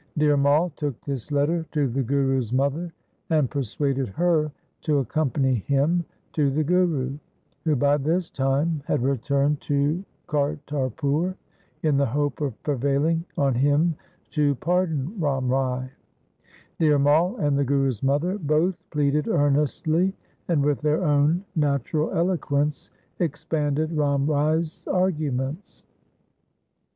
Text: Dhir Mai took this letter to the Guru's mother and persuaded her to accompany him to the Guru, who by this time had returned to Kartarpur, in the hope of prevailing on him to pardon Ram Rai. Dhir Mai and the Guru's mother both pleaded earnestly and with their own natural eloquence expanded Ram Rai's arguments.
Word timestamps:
Dhir 0.17 0.35
Mai 0.35 0.69
took 0.77 0.99
this 1.05 1.31
letter 1.31 1.63
to 1.73 1.87
the 1.87 2.01
Guru's 2.01 2.51
mother 2.51 2.91
and 3.29 3.51
persuaded 3.51 4.07
her 4.07 4.51
to 4.81 4.97
accompany 4.97 5.53
him 5.53 6.03
to 6.33 6.49
the 6.49 6.63
Guru, 6.63 7.19
who 7.65 7.75
by 7.75 7.97
this 7.97 8.31
time 8.31 8.81
had 8.87 9.03
returned 9.03 9.61
to 9.61 10.03
Kartarpur, 10.27 11.35
in 11.83 11.97
the 11.97 12.05
hope 12.07 12.41
of 12.41 12.63
prevailing 12.63 13.23
on 13.37 13.53
him 13.53 13.93
to 14.31 14.55
pardon 14.55 15.13
Ram 15.19 15.47
Rai. 15.49 15.87
Dhir 16.79 16.99
Mai 16.99 17.39
and 17.45 17.55
the 17.55 17.63
Guru's 17.63 18.01
mother 18.01 18.39
both 18.39 18.73
pleaded 18.89 19.27
earnestly 19.27 20.15
and 20.47 20.63
with 20.65 20.81
their 20.81 21.03
own 21.03 21.45
natural 21.55 22.09
eloquence 22.09 22.89
expanded 23.19 23.91
Ram 23.95 24.25
Rai's 24.25 24.83
arguments. 24.87 25.83